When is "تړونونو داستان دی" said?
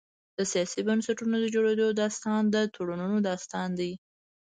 2.73-3.91